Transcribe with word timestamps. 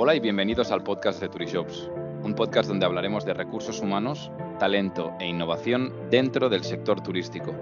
Hola 0.00 0.14
y 0.14 0.20
bienvenidos 0.20 0.70
al 0.70 0.84
podcast 0.84 1.20
de 1.20 1.28
Turishops, 1.28 1.90
un 2.22 2.32
podcast 2.36 2.68
donde 2.68 2.86
hablaremos 2.86 3.24
de 3.24 3.34
recursos 3.34 3.80
humanos, 3.80 4.30
talento 4.60 5.12
e 5.18 5.26
innovación 5.26 5.92
dentro 6.08 6.48
del 6.48 6.62
sector 6.62 7.02
turístico. 7.02 7.52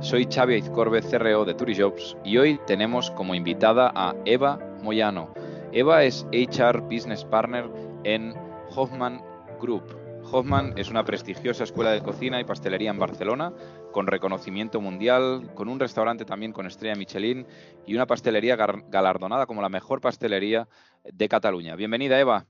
Soy 0.00 0.26
Xavi 0.26 0.56
Izcorbe, 0.56 1.02
CRO 1.02 1.44
de 1.44 1.54
Turishops, 1.54 2.16
y 2.24 2.38
hoy 2.38 2.58
tenemos 2.66 3.12
como 3.12 3.36
invitada 3.36 3.92
a 3.94 4.16
Eva 4.24 4.58
Moyano. 4.82 5.32
Eva 5.70 6.02
es 6.02 6.26
HR 6.32 6.80
Business 6.80 7.24
Partner 7.24 7.70
en 8.02 8.34
Hoffman 8.74 9.22
Group. 9.60 9.84
Hoffman 10.32 10.72
es 10.76 10.90
una 10.90 11.04
prestigiosa 11.04 11.62
escuela 11.62 11.92
de 11.92 12.02
cocina 12.02 12.40
y 12.40 12.44
pastelería 12.44 12.90
en 12.90 12.98
Barcelona, 12.98 13.52
con 13.94 14.08
reconocimiento 14.08 14.80
mundial, 14.80 15.52
con 15.54 15.68
un 15.68 15.78
restaurante 15.78 16.24
también 16.24 16.52
con 16.52 16.66
estrella 16.66 16.96
Michelin 16.96 17.46
y 17.86 17.94
una 17.94 18.06
pastelería 18.06 18.56
galardonada 18.56 19.46
como 19.46 19.62
la 19.62 19.68
mejor 19.68 20.00
pastelería 20.00 20.66
de 21.04 21.28
Cataluña. 21.28 21.76
Bienvenida, 21.76 22.18
Eva. 22.18 22.44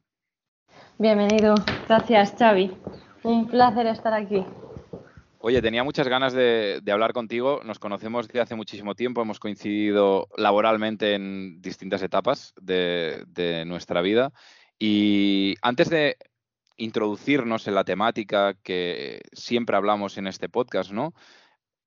Bienvenido. 0.96 1.54
Gracias, 1.86 2.34
Xavi. 2.38 2.72
Un 3.24 3.46
placer 3.46 3.86
estar 3.88 4.14
aquí. 4.14 4.42
Oye, 5.38 5.60
tenía 5.60 5.84
muchas 5.84 6.08
ganas 6.08 6.32
de, 6.32 6.80
hablar 6.90 7.12
contigo. 7.12 7.60
Nos 7.62 7.78
conocemos 7.78 8.26
desde 8.26 8.40
hace 8.40 8.54
muchísimo 8.54 8.94
tiempo, 8.94 9.20
hemos 9.20 9.38
coincidido 9.38 10.28
laboralmente 10.38 11.12
en 11.12 11.60
distintas 11.60 12.00
etapas 12.00 12.54
de 12.56 13.64
nuestra 13.66 14.00
vida. 14.00 14.32
Y 14.78 15.56
antes 15.60 15.90
de 15.90 16.16
introducirnos 16.76 17.68
en 17.68 17.74
la 17.74 17.84
temática 17.84 18.54
que 18.54 19.20
siempre 19.32 19.76
hablamos 19.76 20.18
en 20.18 20.26
este 20.26 20.48
podcast, 20.48 20.90
¿no? 20.90 21.14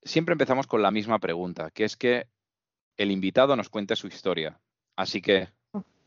Siempre 0.03 0.33
empezamos 0.33 0.67
con 0.67 0.81
la 0.81 0.91
misma 0.91 1.19
pregunta, 1.19 1.71
que 1.71 1.83
es 1.83 1.97
que 1.97 2.27
el 2.97 3.11
invitado 3.11 3.55
nos 3.55 3.69
cuente 3.69 3.95
su 3.95 4.07
historia. 4.07 4.59
Así 4.95 5.21
que 5.21 5.49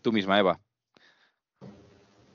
tú 0.03 0.13
misma, 0.13 0.39
Eva. 0.39 0.61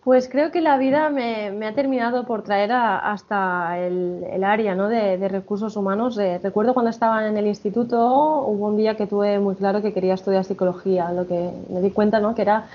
Pues 0.06 0.30
creo 0.30 0.52
que 0.52 0.62
la 0.62 0.78
vida 0.78 1.10
me, 1.10 1.66
ha 1.66 1.74
terminado 1.74 2.28
por 2.28 2.44
traer 2.44 2.72
hasta 2.72 3.80
el, 3.80 4.44
área 4.44 4.76
de, 4.76 5.28
recursos 5.28 5.76
humanos. 5.76 6.16
Eh, 6.20 6.40
recuerdo 6.44 6.76
cuando 6.76 6.92
estaba 6.92 7.28
en 7.28 7.36
el 7.38 7.48
instituto, 7.48 7.98
hubo 8.46 8.68
un 8.68 8.78
día 8.78 8.96
que 8.96 9.08
tuve 9.08 9.40
muy 9.40 9.56
claro 9.56 9.82
que 9.82 9.94
quería 9.94 10.14
estudiar 10.14 10.46
psicología, 10.46 11.12
lo 11.12 11.26
que 11.26 11.50
me 11.70 11.82
di 11.82 11.90
cuenta 11.90 12.20
¿no? 12.20 12.36
que 12.36 12.44
era 12.44 12.68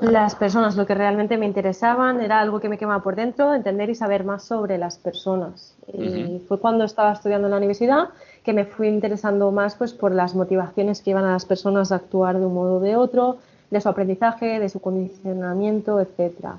las 0.00 0.34
personas 0.34 0.74
lo 0.74 0.84
que 0.84 0.96
realmente 0.96 1.36
me 1.36 1.46
interesaban, 1.46 2.20
era 2.20 2.40
algo 2.40 2.58
que 2.58 2.68
me 2.68 2.78
quemaba 2.78 3.00
por 3.00 3.14
dentro, 3.14 3.54
entender 3.54 3.88
y 3.88 3.94
saber 3.94 4.24
más 4.24 4.42
sobre 4.42 4.76
las 4.76 4.98
personas. 4.98 5.76
Y 5.86 6.42
fue 6.48 6.58
cuando 6.58 6.82
estaba 6.82 7.12
estudiando 7.12 7.46
en 7.46 7.52
la 7.52 7.58
universidad 7.58 8.08
que 8.42 8.52
me 8.52 8.64
fui 8.64 8.88
interesando 8.88 9.52
más 9.52 9.76
pues, 9.76 9.92
por 9.92 10.10
las 10.10 10.34
motivaciones 10.34 11.00
que 11.00 11.10
iban 11.10 11.26
a 11.26 11.30
las 11.30 11.44
personas 11.44 11.92
a 11.92 11.94
actuar 11.94 12.40
de 12.40 12.46
un 12.46 12.54
modo 12.54 12.78
o 12.78 12.80
de 12.80 12.96
otro, 12.96 13.36
de 13.70 13.80
su 13.80 13.88
aprendizaje, 13.88 14.58
de 14.58 14.68
su 14.68 14.80
condicionamiento, 14.80 16.00
etcétera. 16.00 16.56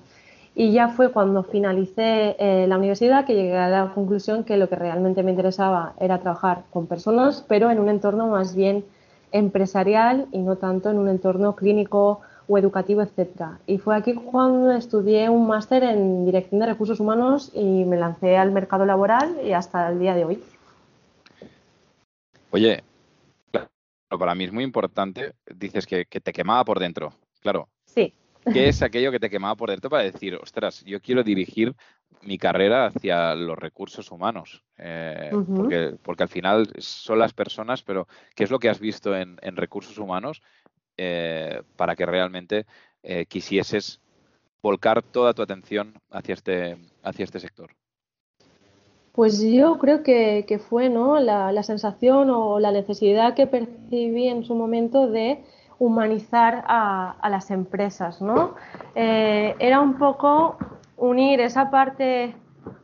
Y 0.56 0.72
ya 0.72 0.90
fue 0.90 1.12
cuando 1.12 1.44
finalicé 1.44 2.36
eh, 2.38 2.68
la 2.68 2.78
universidad 2.78 3.26
que 3.26 3.34
llegué 3.34 3.58
a 3.58 3.70
la 3.70 3.94
conclusión 3.94 4.44
que 4.44 4.58
lo 4.58 4.70
que 4.70 4.76
realmente 4.76 5.24
me 5.24 5.32
interesaba 5.32 5.94
era 6.00 6.20
trabajar 6.20 6.64
con 6.70 6.86
personas, 6.86 7.44
pero 7.48 7.72
en 7.72 7.80
un 7.80 7.90
entorno 7.90 8.28
más 8.28 8.56
bien 8.56 8.86
empresarial 9.32 10.28
y 10.32 10.40
no 10.40 10.58
tanto 10.58 10.92
en 10.92 11.00
un 11.00 11.10
entorno 11.10 11.56
clínico 11.56 12.22
o 12.48 12.58
educativo, 12.58 13.02
etcétera. 13.02 13.60
Y 13.66 13.80
fue 13.80 13.96
aquí 13.96 14.14
cuando 14.14 14.72
estudié 14.72 15.28
un 15.30 15.48
máster 15.48 15.84
en 15.84 16.26
dirección 16.26 16.60
de 16.60 16.68
recursos 16.68 17.00
humanos 17.00 17.52
y 17.56 17.86
me 17.86 17.98
lancé 17.98 18.38
al 18.38 18.52
mercado 18.52 18.86
laboral 18.86 19.38
y 19.44 19.54
hasta 19.54 19.90
el 19.90 19.98
día 19.98 20.14
de 20.14 20.26
hoy. 20.26 20.44
Oye, 22.52 22.84
para 24.10 24.36
mí 24.36 24.44
es 24.44 24.52
muy 24.52 24.64
importante, 24.64 25.34
dices 25.56 25.88
que, 25.88 26.06
que 26.06 26.20
te 26.20 26.32
quemaba 26.32 26.64
por 26.64 26.80
dentro, 26.80 27.14
claro. 27.42 27.68
Sí. 27.86 28.14
¿Qué 28.52 28.68
es 28.68 28.82
aquello 28.82 29.12
que 29.12 29.20
te 29.20 29.30
quemaba 29.30 29.56
por 29.56 29.70
dentro 29.70 29.90
para 29.90 30.04
decir, 30.04 30.36
ostras, 30.36 30.84
yo 30.86 31.00
quiero 31.02 31.24
dirigir 31.24 31.76
mi 32.22 32.38
carrera 32.38 32.88
hacia 32.88 33.36
los 33.36 33.58
recursos 33.58 34.12
humanos? 34.12 34.64
Eh, 34.78 35.32
porque, 36.04 36.24
al 36.24 36.30
final 36.30 36.70
son 36.78 37.20
las 37.20 37.34
personas, 37.34 37.84
pero 37.84 38.08
¿qué 38.36 38.44
es 38.44 38.52
lo 38.52 38.60
que 38.60 38.70
has 38.70 38.80
visto 38.80 39.16
en, 39.16 39.38
recursos 39.56 39.98
humanos 39.98 40.42
eh, 40.98 41.62
para 41.76 41.96
que 41.96 42.06
realmente 42.06 42.66
eh, 43.02 43.26
quisieses 43.26 44.02
volcar 44.62 45.02
toda 45.02 45.34
tu 45.34 45.42
atención 45.42 45.94
hacia 46.10 46.34
este, 46.34 46.78
hacia 47.04 47.24
este 47.24 47.40
sector? 47.40 47.72
Pues 49.14 49.42
yo 49.44 49.78
creo 49.78 50.02
que, 50.02 50.60
fue 50.70 50.90
¿no? 50.90 51.20
la 51.20 51.64
sensación 51.64 52.32
o 52.32 52.60
la 52.60 52.72
necesidad 52.72 53.36
que 53.36 53.46
percibí 53.46 54.28
en 54.28 54.44
su 54.44 54.56
momento 54.56 55.08
de 55.08 55.44
humanizar 55.84 56.64
a, 56.66 57.30
las 57.30 57.52
empresas, 57.52 58.22
¿no? 58.22 58.56
Eh, 58.96 59.54
era 59.60 59.82
un 59.82 59.98
poco 59.98 60.58
unir 60.96 61.42
esa 61.42 61.70
parte 61.70 62.36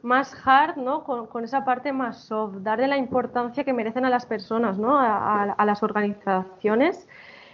más 0.01 0.35
hard, 0.45 0.75
¿no? 0.75 1.05
Con, 1.05 1.43
esa 1.45 1.63
parte 1.63 1.93
más 1.93 2.17
soft, 2.17 2.55
darle 2.57 2.87
la 2.87 2.97
importancia 2.97 3.63
que 3.63 3.71
merecen 3.71 4.03
a 4.03 4.09
las 4.09 4.25
personas, 4.25 4.77
¿no? 4.77 4.99
A, 4.99 5.65
las 5.65 5.81
organizaciones 5.81 7.07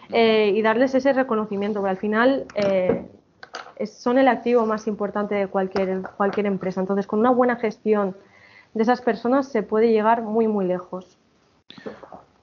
eh, 0.09 0.51
y 0.55 0.63
darles 0.63 0.95
ese 0.95 1.13
reconocimiento, 1.13 1.79
porque 1.79 1.91
al 1.91 1.97
final 1.97 2.45
eh, 2.55 3.07
son 3.85 4.17
el 4.17 4.28
activo 4.28 4.66
más 4.66 4.88
importante 4.88 5.35
de 5.35 5.47
cualquier, 5.47 6.01
cualquier 6.17 6.47
empresa. 6.47 6.81
Entonces, 6.81 7.05
con 7.05 7.19
una 7.19 7.29
buena 7.29 7.57
gestión 7.57 8.16
de 8.73 8.81
esas 8.81 9.01
personas 9.01 9.47
se 9.47 9.61
puede 9.61 9.91
llegar 9.91 10.23
muy, 10.23 10.47
muy 10.47 10.66
lejos. 10.66 11.19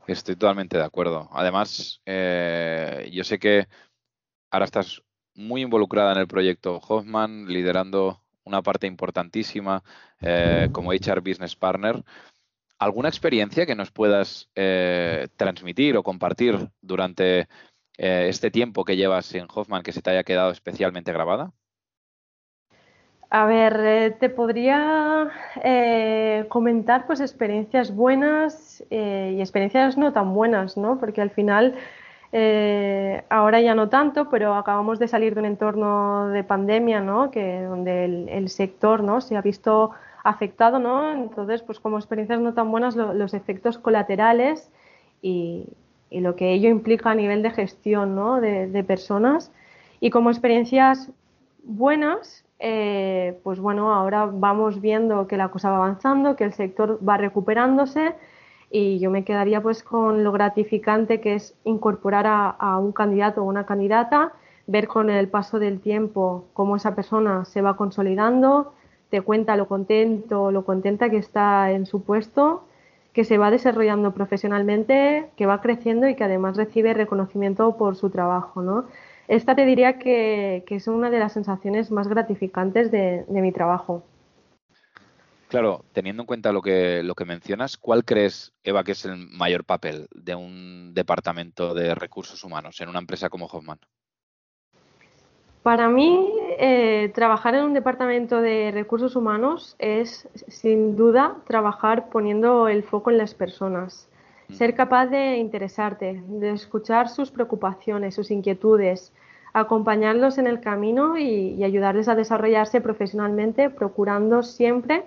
Estoy 0.06 0.34
totalmente 0.36 0.76
de 0.76 0.84
acuerdo. 0.84 1.28
Además, 1.32 2.02
eh, 2.06 3.08
yo 3.12 3.22
sé 3.24 3.38
que 3.38 3.68
ahora 4.50 4.64
estás 4.64 5.02
muy 5.34 5.62
involucrada 5.62 6.12
en 6.12 6.18
el 6.18 6.26
proyecto 6.26 6.78
Hoffman, 6.78 7.46
liderando 7.46 8.22
una 8.44 8.62
parte 8.62 8.86
importantísima 8.86 9.82
eh, 10.20 10.68
como 10.72 10.92
HR 10.92 11.20
Business 11.20 11.54
Partner. 11.54 12.02
¿Alguna 12.78 13.08
experiencia 13.08 13.64
que 13.64 13.76
nos 13.76 13.92
puedas 13.92 14.50
eh, 14.56 15.28
transmitir 15.36 15.96
o 15.96 16.02
compartir 16.02 16.70
durante 16.80 17.48
este 17.96 18.50
tiempo 18.50 18.84
que 18.84 18.96
llevas 18.96 19.32
en 19.34 19.46
Hoffman 19.54 19.82
que 19.82 19.92
se 19.92 20.02
te 20.02 20.10
haya 20.10 20.24
quedado 20.24 20.50
especialmente 20.50 21.12
grabada? 21.12 21.52
A 23.34 23.46
ver, 23.46 23.80
eh, 23.80 24.10
te 24.10 24.28
podría 24.28 25.30
eh, 25.64 26.44
comentar 26.50 27.06
pues 27.06 27.18
experiencias 27.20 27.96
buenas 27.96 28.84
eh, 28.90 29.32
y 29.34 29.40
experiencias 29.40 29.96
no 29.96 30.12
tan 30.12 30.34
buenas, 30.34 30.76
¿no? 30.76 30.98
Porque 30.98 31.22
al 31.22 31.30
final, 31.30 31.74
ahora 33.30 33.62
ya 33.62 33.74
no 33.74 33.88
tanto, 33.88 34.28
pero 34.28 34.54
acabamos 34.54 34.98
de 34.98 35.08
salir 35.08 35.32
de 35.32 35.40
un 35.40 35.46
entorno 35.46 36.28
de 36.28 36.44
pandemia, 36.44 37.00
¿no? 37.00 37.30
Que 37.30 37.62
donde 37.62 38.04
el, 38.04 38.48
sector, 38.50 39.02
¿no? 39.02 39.22
Se 39.22 39.34
ha 39.34 39.40
visto 39.40 39.92
afectado, 40.24 40.78
¿no? 40.78 41.12
Entonces, 41.12 41.62
pues 41.62 41.80
como 41.80 41.96
experiencias 41.96 42.38
no 42.38 42.52
tan 42.52 42.70
buenas, 42.70 42.96
los 42.96 43.32
efectos 43.32 43.78
colaterales 43.78 44.70
y, 45.22 45.68
lo 46.10 46.36
que 46.36 46.52
ello 46.52 46.68
implica 46.68 47.10
a 47.10 47.14
nivel 47.14 47.42
de 47.42 47.50
gestión, 47.50 48.14
¿no? 48.14 48.42
De, 48.42 48.66
de 48.66 48.84
personas 48.84 49.50
y 50.00 50.10
como 50.10 50.28
experiencias 50.28 51.10
buenas 51.64 52.44
eh, 52.64 53.40
pues 53.42 53.58
bueno, 53.58 53.92
ahora 53.92 54.26
vamos 54.26 54.80
viendo 54.80 55.26
que 55.26 55.36
la 55.36 55.48
cosa 55.48 55.70
va 55.70 55.78
avanzando, 55.78 56.36
que 56.36 56.44
el 56.44 56.52
sector 56.52 57.00
va 57.06 57.16
recuperándose 57.16 58.14
y 58.70 59.00
yo 59.00 59.10
me 59.10 59.24
quedaría 59.24 59.60
pues 59.60 59.82
con 59.82 60.22
lo 60.22 60.30
gratificante 60.30 61.20
que 61.20 61.34
es 61.34 61.56
incorporar 61.64 62.24
a, 62.28 62.78
un 62.78 62.92
candidato 62.92 63.42
o 63.42 63.46
una 63.46 63.66
candidata, 63.66 64.32
ver 64.68 64.86
con 64.86 65.10
el 65.10 65.26
paso 65.26 65.58
del 65.58 65.80
tiempo 65.80 66.44
cómo 66.52 66.76
esa 66.76 66.94
persona 66.94 67.44
se 67.44 67.62
va 67.62 67.76
consolidando, 67.76 68.74
te 69.10 69.22
cuenta 69.22 69.56
lo 69.56 69.66
contento, 69.66 70.52
lo 70.52 70.64
contenta 70.64 71.10
que 71.10 71.16
está 71.16 71.72
en 71.72 71.84
su 71.84 72.04
puesto, 72.04 72.62
que 73.12 73.24
se 73.24 73.38
va 73.38 73.50
desarrollando 73.50 74.14
profesionalmente, 74.14 75.30
que 75.36 75.46
va 75.46 75.60
creciendo 75.60 76.08
y 76.08 76.14
que 76.14 76.22
además 76.22 76.56
recibe 76.56 76.94
reconocimiento 76.94 77.76
por 77.76 77.96
su 77.96 78.08
trabajo, 78.10 78.62
¿no? 78.62 78.84
Esta 79.32 79.54
te 79.54 79.64
diría 79.64 79.98
que, 79.98 80.62
es 80.68 80.88
una 80.88 81.08
de 81.08 81.18
las 81.18 81.32
sensaciones 81.32 81.90
más 81.90 82.06
gratificantes 82.06 82.90
de, 82.90 83.24
mi 83.30 83.50
trabajo. 83.50 84.02
Claro, 85.48 85.86
teniendo 85.94 86.24
en 86.24 86.26
cuenta 86.26 86.52
lo 86.52 86.60
que, 86.60 87.02
lo 87.02 87.14
que 87.14 87.24
mencionas, 87.24 87.78
¿cuál 87.78 88.04
crees, 88.04 88.52
Eva, 88.62 88.84
que 88.84 88.92
es 88.92 89.06
el 89.06 89.16
mayor 89.16 89.64
papel 89.64 90.06
de 90.14 90.34
un 90.34 90.92
departamento 90.92 91.72
de 91.72 91.94
recursos 91.94 92.44
humanos 92.44 92.78
en 92.82 92.90
una 92.90 92.98
empresa 92.98 93.30
como 93.30 93.46
Hoffman? 93.46 93.78
Para 95.62 95.88
mí, 95.88 96.30
eh, 96.58 97.10
trabajar 97.14 97.54
en 97.54 97.64
un 97.64 97.72
departamento 97.72 98.42
de 98.42 98.70
recursos 98.70 99.16
humanos 99.16 99.76
es, 99.78 100.28
sin 100.48 100.94
duda, 100.94 101.38
trabajar 101.46 102.10
poniendo 102.10 102.68
el 102.68 102.82
foco 102.82 103.10
en 103.10 103.16
las 103.16 103.32
personas. 103.32 104.10
Ser 104.50 104.74
capaz 104.74 105.06
de 105.06 105.38
interesarte, 105.38 106.22
de 106.26 106.50
escuchar 106.50 107.08
sus 107.08 107.30
preocupaciones, 107.30 108.14
sus 108.14 108.30
inquietudes, 108.30 109.10
acompañarlos 109.52 110.38
en 110.38 110.46
el 110.46 110.60
camino 110.60 111.18
y, 111.18 111.62
ayudarles 111.62 112.08
a 112.08 112.14
desarrollarse 112.14 112.80
profesionalmente, 112.80 113.70
procurando 113.70 114.42
siempre 114.42 115.04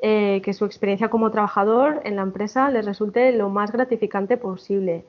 eh, 0.00 0.40
que 0.44 0.52
su 0.52 0.64
experiencia 0.64 1.10
como 1.10 1.30
trabajador 1.30 2.00
en 2.04 2.16
la 2.16 2.22
empresa 2.22 2.70
les 2.70 2.84
resulte 2.84 3.32
lo 3.32 3.48
más 3.48 3.72
gratificante 3.72 4.36
posible. 4.36 5.04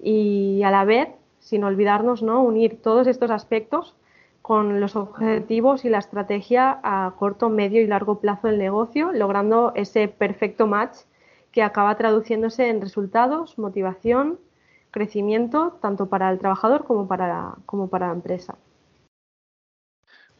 Y 0.00 0.62
a 0.64 0.70
la 0.70 0.84
vez, 0.84 1.08
sin 1.40 1.64
olvidarnos, 1.64 2.22
¿no? 2.22 2.42
unir 2.42 2.80
todos 2.82 3.06
estos 3.06 3.30
aspectos 3.30 3.94
con 4.42 4.80
los 4.80 4.96
objetivos 4.96 5.84
y 5.84 5.88
la 5.88 5.98
estrategia 5.98 6.80
a 6.82 7.14
corto, 7.18 7.48
medio 7.48 7.80
y 7.80 7.86
largo 7.86 8.18
plazo 8.18 8.48
del 8.48 8.58
negocio, 8.58 9.12
logrando 9.12 9.72
ese 9.76 10.08
perfecto 10.08 10.66
match 10.66 10.98
que 11.52 11.62
acaba 11.62 11.96
traduciéndose 11.96 12.68
en 12.68 12.80
resultados, 12.80 13.58
motivación, 13.58 14.38
crecimiento, 14.92 15.78
tanto 15.82 16.08
para 16.08 16.30
el 16.30 16.38
trabajador 16.38 16.84
como 16.84 17.08
para 17.08 17.26
la, 17.26 17.56
como 17.66 17.88
para 17.88 18.06
la 18.08 18.12
empresa. 18.12 18.56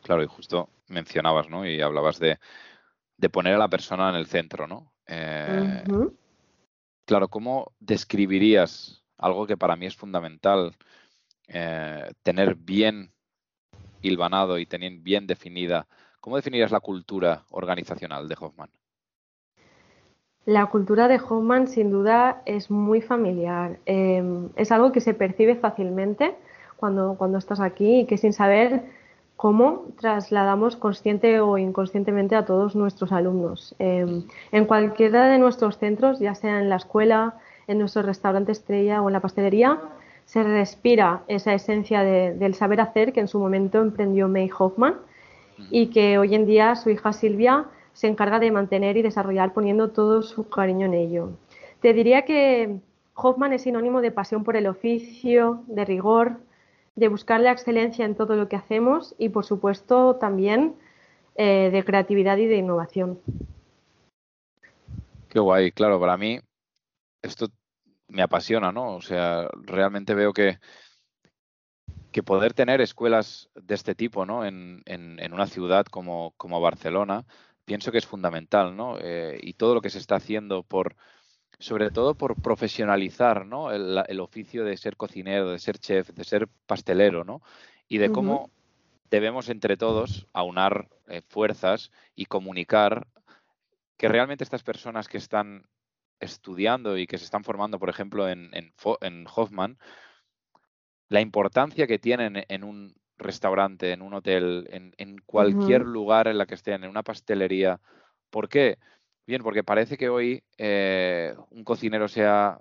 Claro, 0.02 0.22
y 0.22 0.26
justo 0.26 0.70
mencionabas, 0.88 1.48
¿no? 1.48 1.66
Y 1.66 1.80
hablabas 1.80 2.20
de, 2.20 2.38
poner 3.30 3.54
a 3.54 3.58
la 3.58 3.68
persona 3.68 4.10
en 4.10 4.16
el 4.16 4.26
centro, 4.26 4.66
¿no? 4.66 4.92
Eh, 5.06 5.84
claro, 7.04 7.28
¿cómo 7.28 7.72
describirías 7.80 9.04
algo 9.16 9.46
que 9.46 9.56
para 9.56 9.76
mí 9.76 9.86
es 9.86 9.96
fundamental? 9.96 10.76
Eh, 11.48 12.10
tener 12.22 12.54
bien 12.54 13.12
hilvanado 14.00 14.58
y 14.58 14.66
tener 14.66 14.92
bien 14.98 15.26
definida. 15.26 15.86
¿Cómo 16.20 16.36
definirías 16.36 16.70
la 16.70 16.80
cultura 16.80 17.44
organizacional 17.50 18.28
de 18.28 18.36
Hoffman? 18.38 18.70
La 20.44 20.66
cultura 20.66 21.06
de 21.06 21.20
Hoffman 21.20 21.68
sin 21.68 21.90
duda 21.90 22.42
es 22.46 22.70
muy 22.70 23.00
familiar. 23.00 23.78
Em, 23.86 24.48
es 24.56 24.72
algo 24.72 24.90
que 24.90 25.00
se 25.00 25.14
percibe 25.14 25.54
fácilmente 25.54 26.34
cuando, 26.76 27.14
cuando 27.16 27.38
estás 27.38 27.60
aquí 27.60 28.00
y 28.00 28.06
que 28.06 28.18
sin 28.18 28.32
saber 28.32 28.82
cómo 29.36 29.86
trasladamos 30.00 30.76
consciente 30.76 31.40
o 31.40 31.58
inconscientemente 31.58 32.34
a 32.34 32.44
todos 32.44 32.74
nuestros 32.74 33.12
alumnos. 33.12 33.74
Em, 33.78 34.24
en 34.50 34.64
cualquiera 34.64 35.26
de 35.28 35.38
nuestros 35.38 35.78
centros, 35.78 36.18
ya 36.18 36.34
sea 36.34 36.60
en 36.60 36.68
la 36.68 36.76
escuela, 36.76 37.34
en 37.68 37.78
nuestro 37.78 38.02
restaurante 38.02 38.50
estrella 38.52 39.00
o 39.00 39.08
en 39.08 39.12
la 39.12 39.20
pastelería, 39.20 39.78
se 40.24 40.42
respira 40.42 41.22
esa 41.28 41.54
esencia 41.54 42.02
del 42.02 42.54
saber 42.54 42.80
hacer 42.80 43.12
que 43.12 43.20
en 43.20 43.28
su 43.28 43.38
momento 43.38 43.80
emprendió 43.80 44.28
May 44.28 44.50
Hoffman 44.56 44.94
y 45.70 45.88
que 45.88 46.18
hoy 46.18 46.34
en 46.34 46.46
día 46.46 46.74
su 46.74 46.90
hija 46.90 47.12
Silvia 47.12 47.66
se 47.92 48.08
encarga 48.08 48.38
de 48.38 48.50
mantener 48.50 48.96
y 48.96 49.02
desarrollar 49.02 49.52
poniendo 49.52 49.90
todo 49.90 50.22
su 50.22 50.48
cariño 50.48 50.86
en 50.86 50.94
ello. 50.94 51.30
Te 51.80 51.92
diría 51.92 52.24
que 52.24 52.80
Hoffman 53.14 53.52
es 53.52 53.62
sinónimo 53.62 54.00
de 54.00 54.10
pasión 54.10 54.44
por 54.44 54.56
el 54.56 54.66
oficio, 54.66 55.64
de 55.66 55.84
rigor, 55.84 56.38
de 56.94 57.08
buscar 57.08 57.40
la 57.40 57.52
excelencia 57.52 58.04
en 58.04 58.14
todo 58.14 58.36
lo 58.36 58.48
que 58.48 58.56
hacemos 58.56 59.14
y, 59.18 59.30
por 59.30 59.44
supuesto, 59.44 60.16
también 60.16 60.74
eh, 61.34 61.70
de 61.72 61.84
creatividad 61.84 62.36
y 62.36 62.46
de 62.46 62.56
innovación. 62.56 63.18
Qué 65.28 65.40
guay, 65.40 65.72
claro, 65.72 65.98
para 65.98 66.16
mí 66.16 66.40
esto 67.22 67.48
me 68.08 68.22
apasiona, 68.22 68.72
¿no? 68.72 68.96
O 68.96 69.00
sea, 69.00 69.48
realmente 69.54 70.14
veo 70.14 70.34
que, 70.34 70.58
que 72.10 72.22
poder 72.22 72.52
tener 72.52 72.80
escuelas 72.82 73.48
de 73.54 73.74
este 73.74 73.94
tipo, 73.94 74.26
¿no? 74.26 74.44
En, 74.44 74.82
en, 74.84 75.32
una 75.32 75.46
ciudad 75.46 75.86
como, 75.86 76.34
como, 76.36 76.60
Barcelona, 76.60 77.24
pienso 77.64 77.92
que 77.92 77.98
es 77.98 78.06
fundamental, 78.06 78.76
¿no? 78.76 78.98
Eh, 79.00 79.38
y 79.42 79.54
todo 79.54 79.74
lo 79.74 79.80
que 79.80 79.90
se 79.90 79.98
está 79.98 80.16
haciendo 80.16 80.62
por, 80.62 80.96
sobre 81.58 81.90
todo 81.90 82.14
por 82.14 82.40
profesionalizar, 82.40 83.46
¿no? 83.46 83.70
El, 83.70 84.20
oficio 84.20 84.64
de 84.64 84.76
ser 84.76 84.96
cocinero, 84.96 85.50
de 85.50 85.58
ser 85.58 85.78
chef, 85.78 86.10
de 86.10 86.24
ser 86.24 86.48
pastelero, 86.66 87.24
¿no? 87.24 87.42
Y 87.88 87.98
de 87.98 88.10
cómo 88.10 88.50
debemos 89.10 89.48
entre 89.48 89.76
todos 89.76 90.26
aunar 90.32 90.88
eh, 91.08 91.22
fuerzas 91.28 91.90
y 92.14 92.24
comunicar 92.24 93.06
que 93.98 94.08
realmente 94.08 94.42
estas 94.42 94.62
personas 94.62 95.06
que 95.06 95.18
están 95.18 95.66
estudiando 96.18 96.96
y 96.96 97.06
que 97.06 97.18
se 97.18 97.24
están 97.24 97.44
formando, 97.44 97.78
por 97.78 97.90
ejemplo, 97.90 98.28
en, 98.28 98.50
en, 98.52 99.26
Hoffman, 99.34 99.78
la 101.08 101.20
importancia 101.20 101.86
que 101.86 101.98
tienen 101.98 102.44
en 102.48 102.64
un 102.64 102.94
restaurante, 103.22 103.92
en 103.92 104.02
un 104.02 104.14
hotel, 104.14 104.68
en, 104.70 105.18
cualquier 105.26 105.82
lugar 105.82 106.28
en 106.28 106.38
la 106.38 106.46
que 106.46 106.54
estén, 106.54 106.84
en 106.84 106.90
una 106.90 107.02
pastelería. 107.02 107.80
¿Por 108.30 108.48
qué? 108.48 108.78
Bien, 109.26 109.42
porque 109.42 109.64
parece 109.64 109.96
que 109.96 110.08
hoy 110.08 110.42
eh, 110.58 111.34
un 111.50 111.64
cocinero 111.64 112.08
sea, 112.08 112.60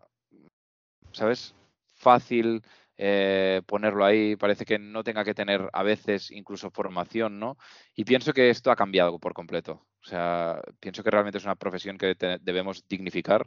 ¿sabes? 1.12 1.56
Fácil 1.96 2.62
eh, 2.98 3.64
ponerlo 3.66 4.06
ahí, 4.06 4.36
parece 4.36 4.64
que 4.64 4.78
no 4.78 5.04
tenga 5.04 5.24
que 5.24 5.34
tener 5.34 5.70
a 5.74 5.82
veces 5.82 6.30
incluso 6.30 6.70
formación, 6.70 7.40
¿no? 7.40 7.58
Y 7.96 8.06
pienso 8.06 8.32
que 8.32 8.52
esto 8.52 8.70
ha 8.70 8.76
cambiado 8.76 9.18
por 9.20 9.34
completo. 9.34 9.88
O 10.04 10.08
sea, 10.08 10.62
pienso 10.80 11.04
que 11.04 11.10
realmente 11.10 11.40
es 11.40 11.46
una 11.46 11.56
profesión 11.56 11.98
que 11.98 12.16
debemos 12.42 12.88
dignificar, 12.88 13.44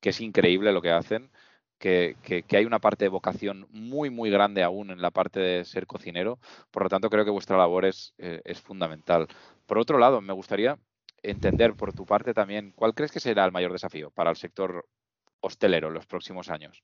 que 0.00 0.10
es 0.10 0.20
increíble 0.20 0.72
lo 0.72 0.82
que 0.82 0.90
hacen, 0.90 1.30
que, 1.80 2.44
hay 2.52 2.64
una 2.64 2.78
parte 2.78 3.06
de 3.06 3.08
vocación 3.08 3.66
muy, 3.70 4.10
muy 4.10 4.30
grande 4.30 4.62
aún 4.62 4.90
en 4.90 5.00
la 5.02 5.10
parte 5.10 5.40
de 5.40 5.64
ser 5.64 5.86
cocinero. 5.86 6.38
Por 6.70 6.84
lo 6.84 6.88
tanto, 6.88 7.10
creo 7.10 7.24
que 7.24 7.30
vuestra 7.30 7.56
labor 7.56 7.86
es, 7.86 8.14
eh, 8.18 8.40
es 8.44 8.60
fundamental. 8.60 9.26
Por 9.66 9.78
otro 9.78 9.98
lado, 9.98 10.20
me 10.20 10.34
gustaría 10.34 10.78
entender 11.22 11.74
por 11.74 11.92
tu 11.92 12.06
parte 12.06 12.34
también, 12.34 12.72
¿cuál 12.76 12.94
crees 12.94 13.12
que 13.12 13.20
será 13.20 13.44
el 13.44 13.52
mayor 13.52 13.72
desafío 13.72 14.10
para 14.10 14.30
el 14.30 14.36
sector 14.36 14.86
hostelero 15.40 15.88
en 15.88 15.94
los 15.94 16.06
próximos 16.06 16.50
años? 16.50 16.82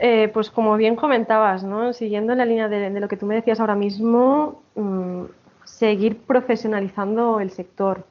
Eh, 0.00 0.28
pues 0.32 0.50
como 0.50 0.76
bien 0.76 0.96
comentabas, 0.96 1.62
¿no? 1.62 1.92
siguiendo 1.92 2.34
la 2.34 2.46
línea 2.46 2.68
de, 2.68 2.88
lo 2.98 3.08
que 3.08 3.16
tú 3.16 3.26
me 3.26 3.34
decías 3.34 3.60
ahora 3.60 3.74
mismo, 3.74 4.62
mm, 4.74 5.24
seguir 5.64 6.18
profesionalizando 6.18 7.40
el 7.40 7.50
sector. 7.50 8.06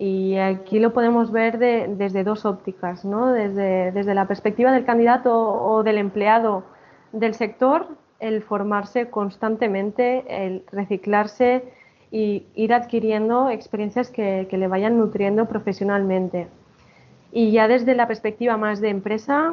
Y 0.00 0.38
aquí 0.38 0.78
lo 0.78 0.94
podemos 0.94 1.30
ver 1.30 1.58
desde 1.58 2.24
dos 2.24 2.46
ópticas, 2.46 3.04
¿no? 3.04 3.32
desde, 3.32 3.92
desde 3.92 4.14
la 4.14 4.26
perspectiva 4.26 4.72
del 4.72 4.86
candidato 4.86 5.30
o 5.38 5.82
del 5.82 5.98
empleado 5.98 6.64
del 7.12 7.34
sector, 7.34 7.86
el 8.18 8.42
formarse 8.42 9.10
constantemente, 9.10 10.24
el 10.46 10.64
reciclarse 10.72 11.64
y 12.10 12.46
ir 12.54 12.72
adquiriendo 12.72 13.50
experiencias 13.50 14.08
que, 14.08 14.48
le 14.50 14.68
vayan 14.68 14.96
nutriendo 14.96 15.44
profesionalmente. 15.44 16.48
Y 17.30 17.52
ya 17.52 17.68
desde 17.68 17.94
la 17.94 18.06
perspectiva 18.06 18.56
más 18.56 18.80
de 18.80 18.88
empresa, 18.88 19.52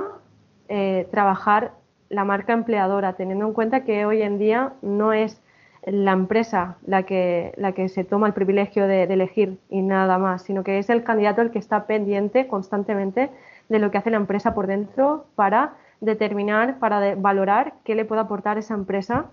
eh, 0.70 1.10
trabajar 1.12 1.74
la 2.08 2.24
marca 2.24 2.54
empleadora, 2.54 3.18
teniendo 3.18 3.46
en 3.48 3.52
cuenta 3.52 3.84
que 3.84 4.06
hoy 4.06 4.22
en 4.22 4.40
día 4.40 4.76
no 4.82 5.12
es 5.12 5.42
la 5.88 6.12
empresa 6.12 6.78
la 6.86 7.04
que, 7.04 7.54
la 7.56 7.72
que 7.72 7.88
se 7.88 8.04
toma 8.04 8.28
el 8.28 8.34
privilegio 8.34 8.88
de, 8.88 9.04
elegir 9.04 9.58
y 9.70 9.82
nada 9.82 10.18
más, 10.18 10.42
sino 10.42 10.64
que 10.64 10.80
es 10.80 10.90
el 10.90 11.04
candidato 11.04 11.42
el 11.42 11.50
que 11.50 11.60
está 11.60 11.88
pendiente 11.88 12.48
constantemente 12.48 13.30
de 13.70 13.80
lo 13.80 13.90
que 13.90 13.98
hace 13.98 14.12
la 14.12 14.18
empresa 14.18 14.54
por 14.54 14.68
dentro 14.68 15.26
para 15.36 15.76
determinar, 16.02 16.78
para 16.80 17.16
valorar 17.16 17.74
qué 17.86 17.96
le 17.96 18.04
puede 18.04 18.22
aportar 18.22 18.58
esa 18.58 18.74
empresa 18.74 19.28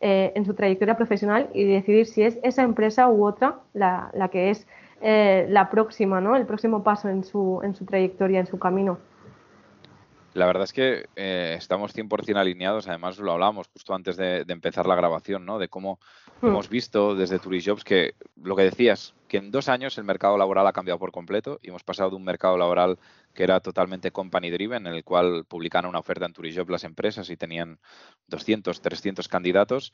eh, 0.00 0.32
en 0.34 0.46
su 0.46 0.54
trayectoria 0.54 0.96
profesional 0.96 1.50
y 1.52 1.64
decidir 1.64 2.06
si 2.06 2.22
es 2.22 2.38
esa 2.42 2.62
empresa 2.62 3.10
u 3.10 3.26
otra 3.26 3.56
la, 3.74 4.10
que 4.32 4.48
es 4.50 4.66
eh, 5.02 5.46
la 5.50 5.68
próxima, 5.68 6.22
¿no? 6.22 6.34
el 6.34 6.46
próximo 6.46 6.82
paso 6.82 7.10
en 7.10 7.24
su, 7.24 7.60
en 7.62 7.74
su 7.74 7.84
trayectoria, 7.84 8.40
en 8.40 8.46
su 8.46 8.58
camino. 8.58 8.98
La 10.32 10.46
verdad 10.46 10.62
es 10.62 10.72
que 10.72 11.08
eh, 11.16 11.56
estamos 11.58 11.94
100% 11.94 12.36
alineados, 12.36 12.86
además 12.86 13.18
lo 13.18 13.32
hablamos 13.32 13.66
justo 13.68 13.94
antes 13.94 14.16
de, 14.16 14.44
empezar 14.48 14.86
la 14.86 14.94
grabación, 14.94 15.44
¿no? 15.44 15.58
De 15.58 15.68
cómo 15.68 15.98
hmm. 16.40 16.46
hemos 16.46 16.68
visto 16.68 17.16
desde 17.16 17.40
Turisjobs 17.40 17.82
que 17.82 18.14
lo 18.36 18.54
que 18.54 18.62
decías, 18.62 19.14
que 19.26 19.38
en 19.38 19.50
dos 19.50 19.68
años 19.68 19.98
el 19.98 20.04
mercado 20.04 20.38
laboral 20.38 20.66
ha 20.68 20.72
cambiado 20.72 21.00
por 21.00 21.10
completo 21.10 21.58
y 21.62 21.70
hemos 21.70 21.82
pasado 21.82 22.10
de 22.10 22.16
un 22.16 22.24
mercado 22.24 22.56
laboral 22.56 22.98
que 23.34 23.42
era 23.42 23.60
totalmente 23.60 24.12
company 24.12 24.50
driven, 24.50 24.86
en 24.86 24.94
el 24.94 25.02
cual 25.02 25.44
publicaban 25.46 25.88
una 25.88 25.98
oferta 25.98 26.26
en 26.26 26.32
Turisjobs 26.32 26.70
las 26.70 26.84
empresas 26.84 27.28
y 27.28 27.36
tenían 27.36 27.80
200, 28.28 28.80
300 28.80 29.26
candidatos, 29.26 29.92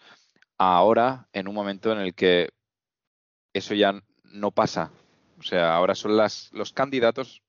a 0.59 0.77
ahora 0.77 1.29
en 1.33 1.49
un 1.49 1.55
momento 1.55 1.93
en 1.93 1.99
el 1.99 2.15
que 2.15 2.51
eso 3.55 3.75
ya 3.75 4.03
no 4.25 4.51
pasa. 4.51 4.91
O 5.39 5.43
sea, 5.43 5.75
ahora 5.75 5.95
son 5.95 6.17
las, 6.17 6.51
los 6.53 6.73
candidatos, 6.73 7.43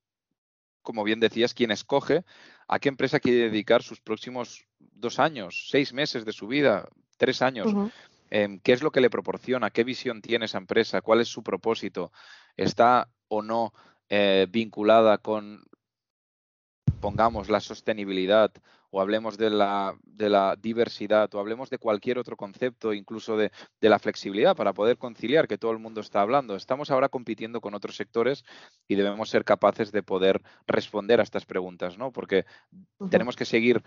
como 0.81 1.03
bien 1.03 1.19
decías, 1.19 1.53
quien 1.53 1.71
escoge 1.71 2.23
a 2.67 2.79
qué 2.79 2.89
empresa 2.89 3.19
quiere 3.19 3.49
dedicar 3.49 3.81
sus 3.81 4.01
próximos 4.01 4.65
dos 4.79 5.19
años, 5.19 5.67
seis 5.69 5.93
meses 5.93 6.25
de 6.25 6.33
su 6.33 6.47
vida, 6.47 6.89
tres 7.17 7.41
años. 7.41 7.73
Em, 8.29 8.59
¿Qué 8.59 8.73
es 8.73 8.81
lo 8.81 8.91
que 8.91 9.01
le 9.01 9.09
proporciona? 9.09 9.69
¿Qué 9.69 9.83
visión 9.83 10.21
tiene 10.21 10.45
esa 10.45 10.57
empresa? 10.57 11.01
¿Cuál 11.01 11.21
es 11.21 11.29
su 11.29 11.43
propósito? 11.43 12.11
¿Está 12.57 13.09
o 13.29 13.41
no 13.41 13.73
eh, 14.09 14.47
vinculada 14.49 15.17
con, 15.17 15.63
pongamos, 16.99 17.49
la 17.49 17.61
sostenibilidad 17.61 18.51
o 18.97 19.01
hablemos 19.01 19.37
de 19.37 19.51
la, 19.51 19.95
de 20.01 20.27
la 20.27 20.55
diversidad 20.59 21.29
o 21.35 21.39
hablemos 21.39 21.69
de 21.69 21.77
cualquier 21.77 22.17
otro 22.17 22.35
concepto, 22.35 22.93
incluso 22.93 23.37
de, 23.37 23.51
la 23.79 23.99
flexibilidad 23.99 24.55
para 24.55 24.73
poder 24.73 24.97
conciliar 24.97 25.47
que 25.47 25.59
todo 25.59 25.71
el 25.71 25.77
mundo 25.77 26.01
está 26.01 26.21
hablando. 26.21 26.55
Estamos 26.55 26.89
ahora 26.89 27.07
compitiendo 27.07 27.61
con 27.61 27.75
otros 27.75 27.95
sectores 27.95 28.43
y 28.87 28.95
debemos 28.95 29.29
ser 29.29 29.45
capaces 29.45 29.91
de 29.91 30.01
poder 30.01 30.41
responder 30.65 31.19
a 31.19 31.23
estas 31.23 31.45
preguntas, 31.45 31.99
¿no? 31.99 32.11
Porque 32.11 32.45
tenemos 33.11 33.35
que 33.35 33.45
seguir 33.45 33.83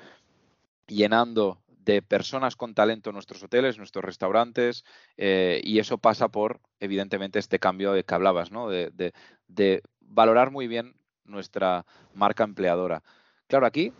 llenando 0.86 1.60
de 1.66 2.02
personas 2.02 2.54
con 2.54 2.74
talento 2.74 3.10
nuestros 3.10 3.42
hoteles, 3.42 3.78
nuestros 3.78 4.04
restaurantes, 4.04 4.84
eh, 5.16 5.60
y 5.64 5.80
eso 5.80 5.98
pasa 5.98 6.28
por, 6.28 6.60
evidentemente, 6.78 7.40
este 7.40 7.58
cambio 7.58 7.94
de 7.94 8.04
que 8.04 8.14
hablabas, 8.14 8.52
¿no? 8.52 8.68
De, 8.68 8.92
de 9.48 9.82
valorar 9.98 10.52
muy 10.52 10.68
bien 10.68 10.94
nuestra 11.24 11.84
marca 12.14 12.44
empleadora. 12.44 13.02
Claro, 13.48 13.66
aquí 13.66 13.92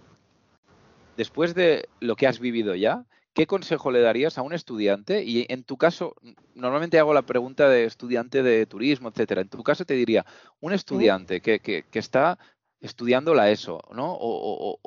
después 1.21 1.55
de 1.55 1.87
lo 2.01 2.17
que 2.17 2.27
has 2.27 2.41
vivido 2.41 2.75
ya, 2.75 3.05
¿qué 3.35 3.47
consejo 3.47 3.91
le 3.91 4.01
darías 4.01 4.39
a 4.39 4.43
un 4.43 4.55
estudiante? 4.55 5.23
Y 5.23 5.45
en 5.51 5.65
tu 5.65 5.77
caso, 5.77 6.15
normalmente 6.55 6.99
hago 6.99 7.13
la 7.13 7.27
pregunta 7.27 7.69
de 7.69 7.85
estudiante 7.85 8.43
de 8.43 8.65
turismo, 8.65 9.11
etcétera. 9.11 9.43
En 9.43 9.51
tu 9.51 9.63
caso 9.63 9.85
te 9.85 9.93
diría, 9.93 10.25
un 10.61 10.73
estudiante 10.73 11.43
que, 11.43 11.61
que, 11.61 11.85
está 11.99 12.39
estudiando 12.81 13.35
la 13.35 13.51
ESO, 13.51 13.83
¿no? 13.93 14.17
O, 14.19 14.81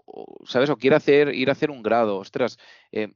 ¿sabes? 0.48 0.72
O 0.72 0.78
quiere 0.78 0.96
hacer, 0.96 1.36
ir 1.36 1.50
a 1.50 1.52
hacer 1.52 1.70
un 1.70 1.84
grado, 1.84 2.18
ostras, 2.18 2.58
eh, 2.92 3.10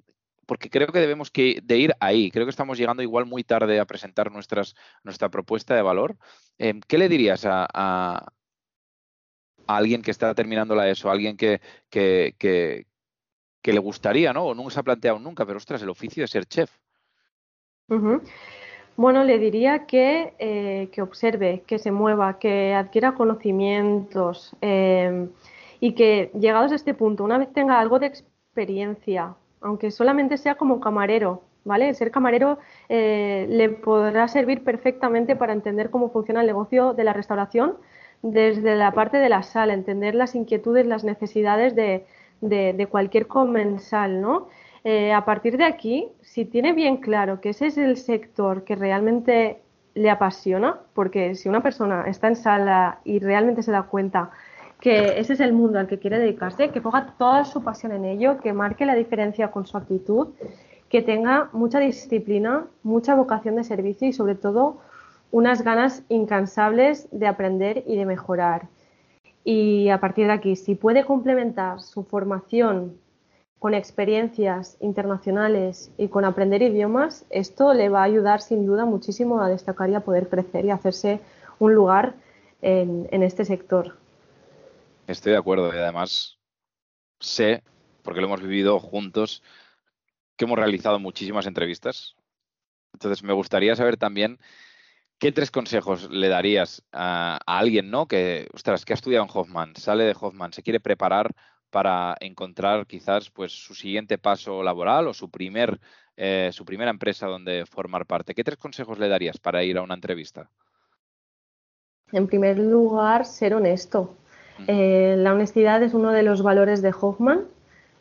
porque 0.46 0.70
creo 0.70 0.90
que 0.90 1.00
debemos 1.00 1.32
que, 1.32 1.60
de 1.64 1.78
ir 1.80 1.94
ahí. 2.00 2.30
Creo 2.30 2.46
que 2.46 2.52
estamos 2.52 2.78
llegando 2.78 3.02
igual 3.02 3.26
muy 3.26 3.44
tarde 3.44 3.80
a 3.80 3.86
presentar 3.86 4.32
nuestras, 4.32 4.76
nuestra 5.04 5.30
propuesta 5.30 5.74
de 5.76 5.82
valor. 5.82 6.18
Eh, 6.60 6.80
¿Qué 6.88 7.00
le 7.00 7.10
dirías 7.10 7.46
a, 7.46 7.68
a, 7.74 8.28
alguien 9.66 10.04
que 10.04 10.12
está 10.12 10.36
terminando 10.36 10.76
la 10.76 10.88
ESO, 10.88 11.10
a 11.10 11.14
alguien 11.14 11.36
que, 11.36 11.62
que, 11.90 12.36
que, 12.38 12.86
le 13.74 13.80
gustaría, 13.80 14.34
¿no? 14.34 14.46
O 14.46 14.56
nunca 14.56 14.72
se 14.72 14.80
ha 14.80 14.84
planteado 14.84 15.20
nunca, 15.20 15.46
pero 15.46 15.58
ostras, 15.58 15.82
el 15.82 15.90
oficio 15.90 16.24
de 16.24 16.28
ser 16.28 16.46
chef. 16.46 16.72
Bueno, 18.98 19.24
le 19.24 19.38
diría 19.38 19.86
que, 19.86 20.34
eh, 20.40 20.90
que, 20.92 21.02
observe, 21.04 21.64
que 21.68 21.78
se 21.78 21.92
mueva, 21.92 22.40
que 22.40 22.74
adquiera 22.74 23.14
conocimientos 23.14 24.56
eh, 24.62 25.30
y 25.80 25.94
que 25.94 26.32
llegados 26.34 26.72
a 26.72 26.76
este 26.76 26.96
punto, 26.96 27.24
una 27.24 27.38
vez 27.38 27.54
tenga 27.54 27.80
algo 27.80 28.00
de 28.00 28.08
experiencia, 28.08 29.36
aunque 29.62 29.92
solamente 29.92 30.38
sea 30.38 30.56
como 30.56 30.80
camarero, 30.80 31.44
¿vale? 31.64 31.94
ser 31.94 32.10
camarero 32.10 32.58
eh, 32.90 33.46
le 33.50 33.70
podrá 33.70 34.28
servir 34.28 34.64
perfectamente 34.64 35.36
para 35.36 35.54
entender 35.54 35.92
cómo 35.92 36.10
funciona 36.10 36.42
el 36.42 36.48
negocio 36.48 36.94
de 36.94 37.04
la 37.04 37.14
restauración 37.14 37.78
desde 38.24 38.76
la 38.76 38.94
parte 38.94 39.18
de 39.18 39.30
la 39.30 39.44
sala, 39.44 39.76
entender 39.76 40.16
las 40.16 40.34
inquietudes, 40.34 40.88
las 40.88 41.04
necesidades 41.04 41.76
de, 41.76 42.08
cualquier 42.90 43.28
comensal, 43.28 44.22
¿no? 44.22 44.48
Eh, 44.84 45.12
a 45.12 45.26
partir 45.26 45.58
de 45.58 45.66
aquí, 45.66 46.08
si 46.22 46.46
tiene 46.46 46.74
bien 46.74 46.98
claro 46.98 47.42
que 47.42 47.50
ese 47.50 47.68
es 47.68 47.78
el 47.78 47.98
sector 47.98 48.64
que 48.64 48.76
realmente 48.76 49.62
le 49.96 50.10
apasiona, 50.10 50.80
porque 50.94 51.36
si 51.36 51.50
una 51.50 51.62
persona 51.62 52.06
está 52.08 52.28
en 52.28 52.36
sala 52.36 53.00
y 53.04 53.20
realmente 53.20 53.64
se 53.64 53.72
da 53.72 53.84
cuenta 53.84 54.32
que 54.80 55.20
ese 55.20 55.34
es 55.34 55.40
el 55.40 55.54
mundo 55.54 55.80
al 55.80 55.88
que 55.88 55.98
quiere 55.98 56.20
dedicarse, 56.20 56.70
que 56.70 56.82
ponga 56.82 57.16
toda 57.18 57.44
su 57.46 57.64
pasión 57.64 57.92
en 57.92 58.06
ello, 58.06 58.38
que 58.40 58.54
marque 58.54 58.86
la 58.86 58.96
diferencia 58.96 59.50
con 59.50 59.66
su 59.66 59.76
actitud, 59.76 60.30
que 60.90 61.02
tenga 61.02 61.50
mucha 61.52 61.80
disciplina, 61.80 62.68
mucha 62.84 63.16
vocación 63.16 63.56
de 63.56 63.64
servicio 63.64 64.08
y 64.08 64.14
sobre 64.14 64.36
todo 64.36 64.78
unas 65.32 65.64
ganas 65.64 66.04
incansables 66.10 67.10
de 67.12 67.28
aprender 67.28 67.84
y 67.88 67.98
de 67.98 68.06
mejorar. 68.06 68.68
Y 69.50 69.88
a 69.88 70.02
partir 70.02 70.28
de 70.28 70.34
aquí, 70.34 70.58
si 70.58 70.76
puede 70.76 71.06
complementar 71.06 71.80
su 71.80 72.04
formación 72.04 73.00
con 73.60 73.74
experiencias 73.74 74.76
internacionales 74.82 75.90
y 75.98 76.10
con 76.10 76.26
aprender 76.26 76.62
idiomas, 76.62 77.26
esto 77.30 77.74
le 77.74 77.88
va 77.88 78.02
a 78.02 78.04
ayudar 78.04 78.42
sin 78.42 78.66
duda 78.66 78.84
muchísimo 78.84 79.42
a 79.42 79.48
destacar 79.48 79.90
y 79.90 79.96
a 79.96 80.02
poder 80.02 80.28
crecer 80.28 80.66
y 80.66 80.72
hacerse 80.72 81.22
un 81.60 81.74
lugar 81.74 82.16
en, 82.62 83.08
en 83.10 83.24
este 83.24 83.46
sector. 83.46 83.96
Estoy 85.08 85.32
de 85.32 85.38
acuerdo 85.38 85.74
y 85.74 85.78
además 85.78 86.38
sé, 87.22 87.64
porque 88.02 88.20
lo 88.20 88.28
hemos 88.28 88.42
vivido 88.42 88.82
juntos, 88.82 89.44
que 90.36 90.44
hemos 90.44 90.60
realizado 90.60 91.00
muchísimas 91.00 91.48
entrevistas. 91.48 92.18
Entonces 92.92 93.24
me 93.24 93.32
gustaría 93.32 93.78
saber 93.78 93.96
también 93.96 94.40
qué 95.20 95.32
tres 95.32 95.52
consejos 95.52 96.10
le 96.12 96.28
darías 96.28 96.84
a, 96.92 97.40
alguien, 97.46 97.90
¿no? 97.90 98.08
Que, 98.08 98.48
ostras, 98.54 98.86
que 98.86 98.94
ha 98.94 98.96
estudiado 98.96 99.26
en 99.26 99.32
Hoffman, 99.34 99.76
sale 99.76 100.04
de 100.04 100.16
Hoffman, 100.20 100.54
se 100.54 100.64
quiere 100.64 100.80
preparar 100.80 101.32
para 101.70 102.16
encontrar 102.22 102.88
quizás 102.88 103.30
pues 103.30 103.52
su 103.52 103.76
siguiente 103.76 104.18
paso 104.18 104.64
laboral 104.64 105.08
o 105.08 105.14
su 105.14 105.30
primer 105.30 105.80
eh, 106.20 106.50
su 106.52 106.66
primera 106.66 106.90
empresa 106.90 107.28
donde 107.28 107.66
formar 107.68 108.08
parte. 108.08 108.34
¿Qué 108.34 108.44
tres 108.44 108.58
consejos 108.58 108.98
le 108.98 109.08
darías 109.08 109.38
para 109.38 109.64
ir 109.64 109.78
a 109.78 109.84
una 109.84 109.94
entrevista? 109.94 110.50
En 112.12 112.26
primer 112.26 112.58
lugar, 112.58 113.26
ser 113.26 113.54
honesto. 113.54 114.16
Eh, 114.68 115.16
la 115.18 115.34
honestidad 115.34 115.84
es 115.84 115.94
uno 115.94 116.12
de 116.12 116.24
los 116.24 116.42
valores 116.42 116.82
de 116.82 116.92
Hoffman 117.00 117.46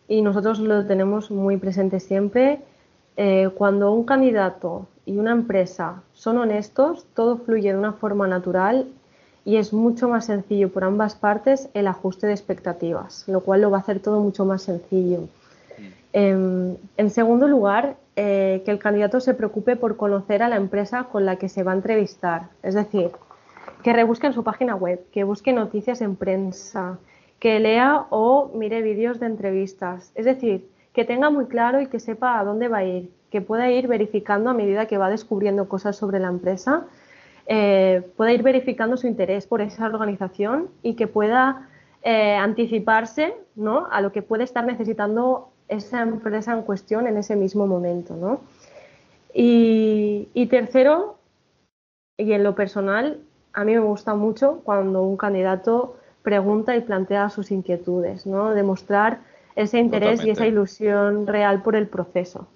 y 0.09 0.23
nosotros 0.23 0.61
lo 0.61 0.87
tenemos 0.87 1.31
muy 1.31 1.59
presente 1.59 2.01
siempre. 2.01 2.61
Eh, 3.19 3.51
cuando 3.55 3.93
un 3.93 4.07
candidato 4.07 4.89
y 5.07 5.17
una 5.17 5.33
empresa 5.33 6.03
son 6.13 6.37
honestos, 6.37 7.07
todo 7.15 7.39
fluye 7.39 7.73
de 7.73 7.79
una 7.79 7.93
forma 7.93 8.27
natural 8.27 8.89
y 9.45 9.57
es 9.57 9.73
mucho 9.73 10.09
más 10.09 10.27
sencillo 10.27 10.71
por 10.71 10.83
ambas 10.85 11.15
partes 11.15 11.71
el 11.73 11.87
ajuste 11.87 12.27
de 12.27 12.33
expectativas, 12.33 13.25
lo 13.29 13.41
cual 13.41 13.63
lo 13.63 13.71
va 13.71 13.79
a 13.79 13.81
hacer 13.81 14.01
todo 14.01 14.21
mucho 14.21 14.45
más 14.45 14.63
sencillo. 14.63 15.29
Em, 16.13 16.77
en 16.97 17.11
segundo 17.11 17.47
lugar, 17.47 17.97
eh, 18.17 18.63
que 18.65 18.71
el 18.73 18.79
candidato 18.79 19.21
se 19.21 19.35
preocupe 19.35 19.77
por 19.77 19.97
conocer 19.97 20.43
a 20.43 20.49
la 20.49 20.57
empresa 20.57 21.05
con 21.05 21.25
la 21.25 21.37
que 21.37 21.49
se 21.49 21.63
va 21.63 21.73
a 21.73 21.77
entrevistar. 21.77 22.49
Es 22.63 22.75
decir, 22.75 23.11
que 23.85 23.93
rebusque 23.93 24.27
en 24.27 24.33
su 24.33 24.43
página 24.43 24.75
web, 24.75 25.05
que 25.13 25.23
busque 25.23 25.53
noticias 25.53 26.01
en 26.01 26.17
prensa, 26.17 26.99
que 27.39 27.61
lea 27.61 28.07
o 28.11 28.51
mire 28.55 28.83
vídeos 28.83 29.21
de 29.21 29.27
entrevistas. 29.27 30.11
Es 30.15 30.25
decir, 30.25 30.67
que 30.93 31.05
tenga 31.05 31.31
muy 31.31 31.45
claro 31.45 31.81
y 31.81 31.87
que 31.87 32.01
sepa 32.01 32.41
a 32.41 32.45
dónde 32.45 32.69
va 32.69 32.79
a 32.79 32.85
ir, 32.85 33.11
que 33.37 33.43
pueda 33.43 33.71
ir 33.71 33.87
verificando 33.87 34.49
a 34.49 34.55
medida 34.55 34.87
que 34.87 34.97
va 34.97 35.11
descubriendo 35.11 35.69
cosas 35.69 35.95
sobre 35.95 36.19
la 36.19 36.29
empresa, 36.29 36.87
eh, 37.45 38.01
pueda 38.17 38.33
ir 38.33 38.43
verificando 38.43 38.97
su 38.97 39.07
interés 39.07 39.47
por 39.47 39.61
esa 39.61 39.85
organización 39.85 40.71
y 40.83 40.95
que 40.95 41.07
pueda 41.07 41.69
eh, 42.03 42.35
anticiparse 42.35 43.35
¿no? 43.55 43.89
a 43.91 44.01
lo 44.01 44.11
que 44.11 44.23
puede 44.23 44.45
estar 44.45 44.65
necesitando 44.65 45.51
esa 45.69 46.01
empresa 46.01 46.55
en 46.55 46.63
cuestión 46.63 47.07
en 47.07 47.19
ese 47.19 47.37
mismo 47.37 47.67
momento. 47.67 48.17
¿no? 48.17 48.41
Y, 49.35 50.29
y 50.33 50.47
tercero, 50.47 51.19
y 52.17 52.33
en 52.33 52.43
lo 52.43 52.55
personal, 52.55 53.21
a 53.53 53.65
mí 53.65 53.75
me 53.75 53.81
gusta 53.81 54.15
mucho 54.15 54.63
cuando 54.65 55.03
un 55.03 55.19
candidato 55.19 55.99
pregunta 56.23 56.75
y 56.75 56.81
plantea 56.81 57.29
sus 57.29 57.51
inquietudes, 57.51 58.27
¿no? 58.27 58.55
Demostrar 58.55 59.21
ese 59.57 59.79
interés 59.79 60.25
y 60.25 60.31
esa 60.31 60.47
ilusión 60.47 61.27
real 61.27 61.63
por 61.63 61.77
el 61.77 61.87
proceso. 61.87 62.49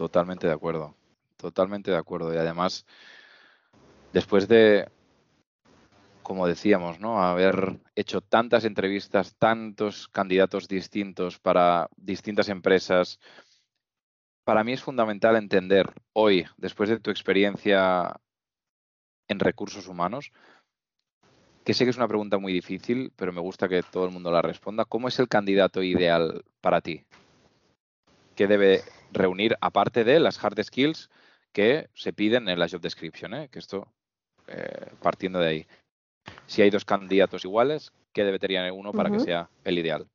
Totalmente 0.00 0.46
de 0.46 0.54
acuerdo, 0.54 0.96
totalmente 1.36 1.90
de 1.90 1.98
acuerdo. 1.98 2.32
Y 2.32 2.38
además, 2.38 2.86
después 4.14 4.48
de, 4.48 4.88
como 6.22 6.46
decíamos, 6.46 7.00
¿no? 7.00 7.22
Haber 7.22 7.78
hecho 7.94 8.22
tantas 8.22 8.64
entrevistas, 8.64 9.36
tantos 9.36 10.08
candidatos 10.08 10.68
distintos 10.68 11.38
para 11.38 11.90
distintas 11.98 12.48
empresas, 12.48 13.20
para 14.42 14.64
mí 14.64 14.72
es 14.72 14.82
fundamental 14.82 15.36
entender 15.36 15.92
hoy, 16.14 16.46
después 16.56 16.88
de 16.88 16.98
tu 16.98 17.10
experiencia 17.10 18.18
en 19.28 19.38
recursos 19.38 19.86
humanos, 19.86 20.32
que 21.62 21.74
sé 21.74 21.84
que 21.84 21.90
es 21.90 21.98
una 21.98 22.08
pregunta 22.08 22.38
muy 22.38 22.54
difícil, 22.54 23.12
pero 23.16 23.34
me 23.34 23.42
gusta 23.42 23.68
que 23.68 23.82
todo 23.82 24.06
el 24.06 24.12
mundo 24.12 24.32
la 24.32 24.40
responda. 24.40 24.86
¿Cómo 24.86 25.08
es 25.08 25.18
el 25.18 25.28
candidato 25.28 25.82
ideal 25.82 26.42
para 26.62 26.80
ti? 26.80 27.04
¿Qué 28.34 28.46
debe 28.46 28.82
reunir, 29.12 29.56
aparte 29.60 30.04
de 30.04 30.20
las 30.20 30.42
hard 30.42 30.62
skills 30.62 31.10
que 31.52 31.88
se 31.94 32.12
piden 32.12 32.48
en 32.48 32.58
la 32.58 32.68
job 32.68 32.80
description? 32.80 33.34
Eh? 33.34 33.48
Que 33.50 33.58
esto, 33.58 33.88
eh, 34.48 34.92
partiendo 35.02 35.38
de 35.38 35.48
ahí. 35.48 35.66
Si 36.46 36.62
hay 36.62 36.70
dos 36.70 36.84
candidatos 36.84 37.44
iguales, 37.44 37.92
¿qué 38.12 38.24
debe 38.24 38.38
tener 38.38 38.72
uno 38.72 38.92
para 38.92 39.10
que 39.10 39.20
sea 39.20 39.48
el 39.64 39.78
ideal? 39.78 40.06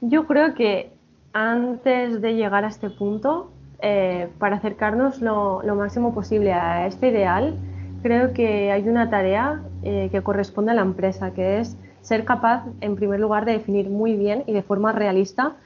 Yo 0.00 0.26
creo 0.26 0.54
que 0.54 0.90
antes 1.32 2.20
de 2.20 2.34
llegar 2.34 2.64
a 2.64 2.68
este 2.68 2.90
punto, 2.90 3.50
eh, 3.80 4.28
para 4.38 4.56
acercarnos 4.56 5.20
lo, 5.20 5.62
máximo 5.76 6.14
posible 6.14 6.52
a 6.52 6.86
este 6.86 7.08
ideal, 7.08 7.56
creo 8.02 8.32
que 8.32 8.72
hay 8.72 8.88
una 8.88 9.10
tarea 9.10 9.62
eh, 9.82 10.08
que 10.10 10.22
corresponde 10.22 10.72
a 10.72 10.74
la 10.74 10.82
empresa, 10.82 11.32
que 11.32 11.60
es 11.60 11.76
ser 12.00 12.24
capaz, 12.24 12.64
en 12.80 12.96
primer 12.96 13.20
lugar, 13.20 13.44
de 13.44 13.52
definir 13.52 13.88
muy 13.88 14.14
bien 14.14 14.44
y 14.46 14.52
de 14.52 14.62
forma 14.62 14.92
realista 14.92 15.56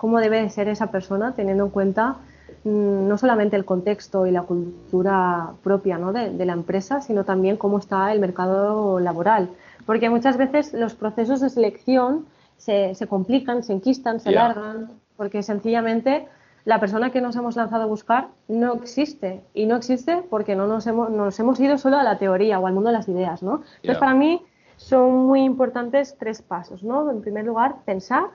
cómo 0.00 0.18
debe 0.18 0.40
de 0.40 0.48
ser 0.48 0.66
esa 0.68 0.86
persona, 0.86 1.34
teniendo 1.34 1.64
en 1.64 1.70
cuenta 1.70 2.16
mm, 2.64 3.06
no 3.06 3.18
solamente 3.18 3.54
el 3.54 3.66
contexto 3.66 4.26
y 4.26 4.30
la 4.30 4.44
cultura 4.44 5.50
propia 5.62 5.98
de, 5.98 6.46
la 6.46 6.54
empresa, 6.54 7.02
sino 7.02 7.24
también 7.24 7.58
cómo 7.58 7.78
está 7.78 8.10
el 8.10 8.18
mercado 8.18 8.98
laboral. 8.98 9.50
Porque 9.84 10.08
muchas 10.08 10.38
veces 10.38 10.72
los 10.72 10.94
procesos 10.94 11.42
de 11.42 11.50
selección 11.50 12.24
se, 12.56 12.94
complican, 13.10 13.62
se 13.62 13.74
enquistan, 13.74 14.20
se 14.20 14.30
alargan, 14.30 14.88
porque 15.18 15.42
sencillamente 15.42 16.26
la 16.64 16.80
persona 16.80 17.10
que 17.10 17.20
nos 17.20 17.36
hemos 17.36 17.56
lanzado 17.56 17.82
a 17.82 17.86
buscar 17.86 18.28
no 18.48 18.72
existe. 18.76 19.42
Y 19.52 19.66
no 19.66 19.76
existe 19.76 20.22
porque 20.30 20.56
no 20.56 20.66
nos 20.66 20.86
hemos, 20.86 21.10
nos 21.10 21.38
hemos 21.38 21.60
ido 21.60 21.76
solo 21.76 21.98
a 21.98 22.02
la 22.02 22.16
teoría 22.16 22.58
o 22.58 22.66
al 22.66 22.72
mundo 22.72 22.88
de 22.88 22.96
las 22.96 23.08
ideas, 23.08 23.42
¿no? 23.42 23.60
Entonces, 23.82 23.98
para 23.98 24.14
mí 24.14 24.40
son 24.78 25.26
muy 25.26 25.42
importantes 25.42 26.16
tres 26.18 26.40
pasos, 26.40 26.82
¿no? 26.82 27.10
En 27.10 27.20
primer 27.20 27.44
lugar, 27.44 27.76
pensar, 27.84 28.28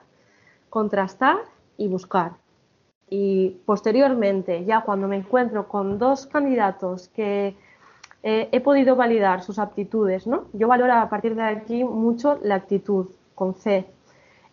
contrastar 0.70 1.38
y 1.76 1.88
buscar. 1.88 2.32
Y 3.08 3.60
posteriormente, 3.64 4.64
ya 4.64 4.80
cuando 4.80 5.06
me 5.08 5.16
encuentro 5.16 5.68
con 5.68 5.98
dos 5.98 6.26
candidatos 6.26 7.08
que 7.08 7.54
eh, 8.22 8.48
he 8.50 8.60
podido 8.60 8.96
validar 8.96 9.42
sus 9.42 9.60
aptitudes, 9.60 10.26
¿no? 10.26 10.46
Yo 10.52 10.66
valoro 10.66 10.92
a 10.94 11.08
partir 11.08 11.36
de 11.36 11.42
aquí 11.42 11.84
mucho 11.84 12.40
la 12.42 12.56
actitud, 12.56 13.06
con 13.36 13.54
C. 13.54 13.86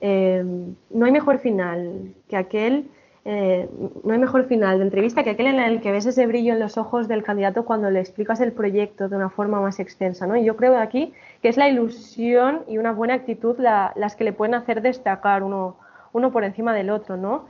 eh, 0.02 0.44
no 0.92 1.06
hay 1.06 1.12
mejor 1.12 1.40
final 1.40 2.14
que 2.28 2.38
aquel, 2.38 2.92
eh, 3.26 3.68
no 4.04 4.14
hay 4.14 4.20
mejor 4.20 4.44
final 4.46 4.78
de 4.78 4.84
entrevista 4.84 5.24
que 5.24 5.32
aquel 5.32 5.48
en 5.48 5.60
el 5.60 5.82
que 5.82 5.92
ves 5.92 6.06
ese 6.06 6.28
brillo 6.28 6.54
en 6.54 6.60
los 6.60 6.78
ojos 6.78 7.08
del 7.08 7.24
candidato 7.24 7.66
cuando 7.66 7.90
le 7.90 8.02
explicas 8.02 8.42
el 8.42 8.52
proyecto 8.52 9.10
de 9.10 9.16
una 9.16 9.30
forma 9.30 9.62
más 9.62 9.80
extensa. 9.80 10.28
¿no? 10.28 10.36
Y 10.36 10.44
yo 10.44 10.56
creo 10.56 10.78
aquí 10.78 11.14
que 11.42 11.50
es 11.50 11.58
la 11.58 11.70
ilusión 11.70 12.64
y 12.68 12.78
una 12.78 12.92
buena 12.92 13.16
actitud 13.16 13.58
las 13.58 14.16
que 14.16 14.26
le 14.26 14.34
pueden 14.34 14.54
hacer 14.54 14.82
destacar 14.82 15.42
uno, 15.42 15.78
uno 16.14 16.32
por 16.32 16.44
encima 16.44 16.74
del 16.74 16.90
otro. 16.90 17.18
¿no? 17.18 17.48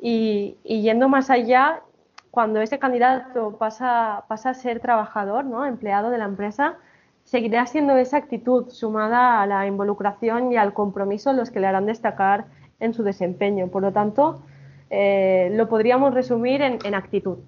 Y, 0.00 0.56
yendo 0.64 1.08
más 1.08 1.28
allá, 1.28 1.82
cuando 2.30 2.60
ese 2.60 2.78
candidato 2.78 3.56
pasa, 3.58 4.24
pasa 4.28 4.50
a 4.50 4.54
ser 4.54 4.80
trabajador, 4.80 5.44
¿no? 5.44 5.66
empleado 5.66 6.10
de 6.10 6.18
la 6.18 6.24
empresa, 6.24 6.78
seguirá 7.24 7.66
siendo 7.66 7.96
esa 7.96 8.16
actitud 8.16 8.70
sumada 8.70 9.42
a 9.42 9.46
la 9.46 9.66
involucración 9.66 10.50
y 10.52 10.56
al 10.56 10.72
compromiso 10.72 11.32
los 11.34 11.50
que 11.50 11.60
le 11.60 11.66
harán 11.66 11.84
destacar 11.86 12.46
en 12.80 12.94
su 12.94 13.02
desempeño. 13.02 13.68
Por 13.68 13.82
lo 13.82 13.92
tanto, 13.92 14.42
eh, 14.88 15.50
lo 15.52 15.68
podríamos 15.68 16.14
resumir 16.14 16.62
en, 16.62 16.94
actitud. 16.94 17.38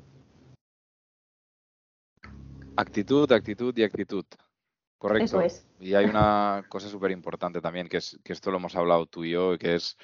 Actitud, 2.76 3.30
actitud 3.32 3.76
y 3.76 3.84
actitud. 3.84 4.24
Correcto. 4.98 5.24
Eso 5.24 5.40
es. 5.40 5.66
Y 5.78 5.94
hay 5.94 6.04
una 6.04 6.62
cosa 6.68 6.88
súper 6.88 7.10
importante 7.10 7.62
también, 7.62 7.88
que 7.88 7.98
es 7.98 8.18
que 8.22 8.34
esto 8.34 8.50
lo 8.50 8.58
hemos 8.58 8.76
hablado 8.76 9.06
tú 9.06 9.24
y 9.24 9.30
yo, 9.30 9.56
que 9.58 9.76
es 9.76 9.96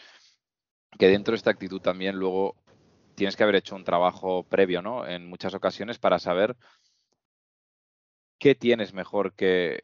que 0.98 1.08
dentro 1.08 1.32
de 1.32 1.36
esta 1.36 1.50
actitud 1.50 1.80
también 1.80 2.16
luego 2.16 2.56
tienes 3.14 3.36
que 3.36 3.42
haber 3.42 3.56
hecho 3.56 3.76
un 3.76 3.84
trabajo 3.84 4.44
previo, 4.44 4.82
¿no? 4.82 5.06
En 5.06 5.26
muchas 5.26 5.54
ocasiones 5.54 5.98
para 5.98 6.18
saber 6.18 6.56
qué 8.38 8.54
tienes 8.54 8.92
mejor 8.92 9.34
que, 9.34 9.80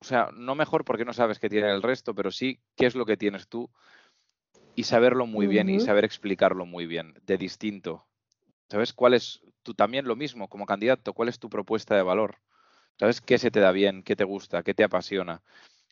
o 0.00 0.04
sea, 0.04 0.30
no 0.32 0.54
mejor 0.54 0.84
porque 0.84 1.04
no 1.04 1.12
sabes 1.12 1.38
qué 1.38 1.48
tiene 1.48 1.70
el 1.70 1.82
resto, 1.82 2.14
pero 2.14 2.30
sí 2.30 2.60
qué 2.76 2.86
es 2.86 2.94
lo 2.94 3.06
que 3.06 3.16
tienes 3.16 3.48
tú 3.48 3.70
y 4.74 4.84
saberlo 4.84 5.26
muy 5.26 5.46
bien 5.46 5.68
y 5.68 5.80
saber 5.80 6.04
explicarlo 6.04 6.64
muy 6.64 6.86
bien, 6.86 7.14
de 7.22 7.36
distinto. 7.36 8.06
¿Sabes 8.70 8.94
cuál 8.94 9.14
es 9.14 9.42
tú 9.62 9.74
también 9.74 10.06
lo 10.06 10.16
mismo 10.16 10.48
como 10.48 10.64
candidato? 10.64 11.12
¿Cuál 11.12 11.28
es 11.28 11.38
tu 11.38 11.50
propuesta 11.50 11.94
de 11.94 12.02
valor? 12.02 12.38
¿Sabes 12.98 13.20
qué 13.20 13.36
se 13.38 13.50
te 13.50 13.60
da 13.60 13.70
bien, 13.70 14.02
qué 14.02 14.16
te 14.16 14.24
gusta, 14.24 14.62
qué 14.62 14.72
te 14.72 14.84
apasiona? 14.84 15.42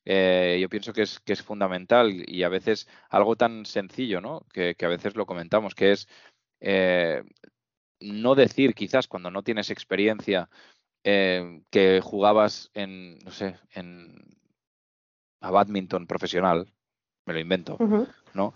Eh, 0.05 0.59
yo 0.61 0.69
pienso 0.69 0.93
que 0.93 1.03
es, 1.03 1.21
que 1.21 1.33
es 1.33 1.43
fundamental 1.43 2.25
y 2.27 2.43
a 2.43 2.49
veces 2.49 2.89
algo 3.11 3.37
tan 3.37 3.67
sencillo, 3.67 4.21
¿no? 4.21 4.47
Que, 4.53 4.75
a 4.81 4.89
veces 4.89 5.15
lo 5.17 5.27
comentamos, 5.27 5.75
que 5.75 5.93
es 5.93 6.09
eh, 6.61 7.23
no 8.01 8.35
decir 8.35 8.75
quizás 8.75 9.09
cuando 9.09 9.31
no 9.31 9.43
tienes 9.43 9.71
experiencia 9.71 10.49
eh, 11.05 11.63
que 11.71 12.01
jugabas 12.03 12.71
en, 12.75 13.19
no 13.19 13.31
sé, 13.31 13.57
en 13.73 14.37
a 15.43 15.51
badminton 15.51 16.07
profesional, 16.07 16.71
me 17.25 17.33
lo 17.33 17.41
invento, 17.41 17.79
¿no? 18.35 18.53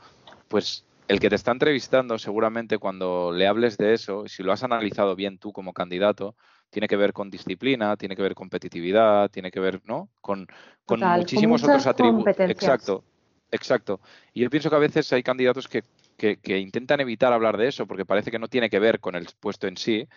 Pues 0.48 0.84
el 1.08 1.20
que 1.20 1.30
te 1.30 1.36
está 1.36 1.50
entrevistando 1.50 2.18
seguramente 2.18 2.78
cuando 2.78 3.32
le 3.32 3.46
hables 3.46 3.76
de 3.78 3.94
eso, 3.94 4.28
si 4.28 4.42
lo 4.42 4.52
has 4.52 4.64
analizado 4.64 5.16
bien 5.16 5.38
tú 5.38 5.52
como 5.52 5.72
candidato, 5.72 6.36
tiene 6.74 6.88
que 6.88 6.96
ver 6.96 7.12
con 7.12 7.30
disciplina, 7.30 7.96
tiene 7.96 8.16
que 8.16 8.22
ver 8.22 8.34
con 8.34 8.46
competitividad, 8.46 9.30
tiene 9.30 9.52
que 9.52 9.60
ver, 9.60 9.80
¿no? 9.84 10.08
Con, 10.20 10.48
con 10.84 10.98
muchísimos 10.98 11.62
otros 11.62 11.86
atributos. 11.86 12.34
Exacto, 12.40 13.04
exacto. 13.52 14.00
Y 14.32 14.42
yo 14.42 14.50
pienso 14.50 14.70
que 14.70 14.74
a 14.74 14.80
veces 14.80 15.12
hay 15.12 15.22
candidatos 15.22 15.68
que, 15.68 15.84
que, 16.16 16.58
intentan 16.58 16.98
evitar 16.98 17.32
hablar 17.32 17.56
de 17.58 17.68
eso 17.68 17.86
porque 17.86 18.04
parece 18.04 18.32
que 18.32 18.40
no 18.40 18.48
tiene 18.48 18.68
que 18.68 18.80
ver 18.80 18.98
con 18.98 19.14
el 19.14 19.28
puesto 19.38 19.68
en 19.68 19.76
sí, 19.76 20.08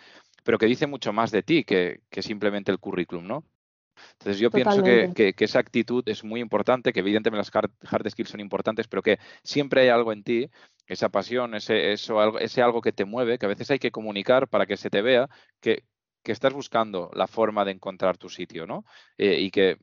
pero 0.42 0.58
que 0.58 0.66
dice 0.66 0.88
mucho 0.88 1.12
más 1.12 1.30
de 1.30 1.44
ti 1.44 1.62
que, 1.62 2.00
que 2.10 2.22
simplemente 2.22 2.72
el 2.72 2.80
currículum, 2.80 3.24
¿no? 3.24 3.44
Entonces 4.14 4.40
yo 4.40 4.50
pienso 4.50 4.82
que, 4.82 5.34
que, 5.36 5.44
esa 5.44 5.60
actitud 5.60 6.02
es 6.08 6.24
muy 6.24 6.40
importante, 6.40 6.92
que 6.92 7.00
evidentemente 7.00 7.38
las 7.38 7.54
hard, 7.54 8.10
skills 8.10 8.30
son 8.30 8.40
importantes, 8.40 8.88
pero 8.88 9.02
que 9.02 9.18
siempre 9.44 9.82
hay 9.82 9.88
algo 9.88 10.12
en 10.12 10.24
ti, 10.24 10.50
esa 10.88 11.08
pasión, 11.08 11.54
ese, 11.54 11.92
eso, 11.92 12.38
ese 12.40 12.62
algo 12.62 12.80
que 12.80 12.92
te 12.92 13.04
mueve, 13.04 13.38
que 13.38 13.46
a 13.46 13.48
veces 13.48 13.70
hay 13.70 13.78
que 13.78 13.92
comunicar 13.92 14.48
para 14.48 14.66
que 14.66 14.76
se 14.76 14.90
te 14.90 15.02
vea 15.02 15.28
que, 15.60 15.84
que 16.28 16.32
estás 16.32 16.52
buscando 16.52 17.10
la 17.14 17.26
forma 17.26 17.64
de 17.64 17.70
encontrar 17.70 18.18
tu 18.18 18.28
sitio, 18.28 18.66
¿no? 18.66 18.84
Eh, 19.16 19.38
y 19.40 19.50
que 19.50 19.78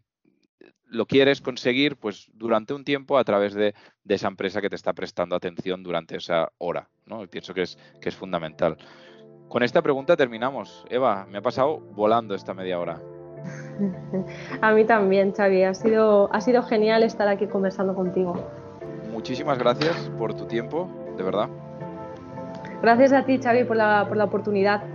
lo 0.86 1.08
quieres 1.08 1.42
conseguir 1.42 1.98
pues 1.98 2.30
durante 2.36 2.76
un 2.76 2.84
tiempo 2.84 3.18
a 3.18 3.24
través 3.24 3.56
de, 3.56 3.74
esa 4.08 4.28
empresa 4.28 4.62
que 4.62 4.70
te 4.70 4.76
está 4.76 4.94
prestando 4.94 5.36
atención 5.36 5.82
durante 5.82 6.18
esa 6.18 6.52
hora, 6.60 6.88
¿no? 7.08 7.24
Y 7.24 7.28
pienso 7.28 7.56
que 7.56 7.64
es, 7.64 7.80
que 8.00 8.10
es 8.10 8.16
fundamental. 8.16 8.78
Con 9.50 9.64
esta 9.64 9.82
pregunta 9.82 10.16
terminamos. 10.16 10.86
Eva, 10.92 11.26
me 11.26 11.40
ha 11.40 11.42
pasado 11.42 11.80
volando 11.80 12.36
esta 12.36 12.54
media 12.54 12.78
hora. 12.78 13.02
A 14.62 14.72
mí 14.72 14.86
también, 14.86 15.32
Xavi. 15.32 15.64
Ha 15.64 15.74
sido, 15.74 16.32
ha 16.32 16.42
sido 16.42 16.62
genial 16.62 17.02
estar 17.02 17.28
aquí 17.28 17.48
conversando 17.48 17.96
contigo. 17.96 18.36
Muchísimas 19.12 19.58
gracias 19.58 20.12
por 20.20 20.36
tu 20.36 20.46
tiempo, 20.46 20.88
de 21.18 21.24
verdad. 21.24 21.50
Gracias 22.84 23.14
a 23.14 23.26
ti, 23.26 23.40
Xavi, 23.40 23.64
por 23.64 23.78
la, 23.78 24.06
por 24.08 24.16
la 24.16 24.26
oportunidad. 24.26 24.95